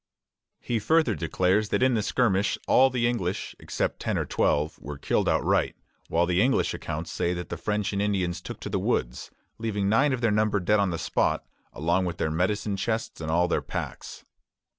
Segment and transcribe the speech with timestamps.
[0.61, 4.97] He further declares that in the skirmish all the English, except ten or twelve, were
[4.97, 5.75] killed outright;
[6.07, 9.29] while the English accounts say that the French and Indians took to the woods,
[9.59, 13.29] leaving nine of their number dead on the spot, along with their medicine chest and
[13.29, 14.25] all their packs.